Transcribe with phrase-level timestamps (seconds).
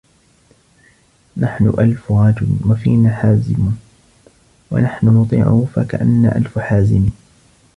[1.37, 3.77] نَحْنُ أَلْفُ رَجُلٍ وَفِينَا حَازِمٌ
[4.71, 7.11] وَنَحْنُ نُطِيعُهُ فَكَأَنَّا أَلْفُ حَازِمٍ